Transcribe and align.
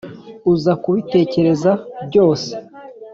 uza 0.53 0.73
kubitekereza 0.81 1.71
byose 2.07 2.51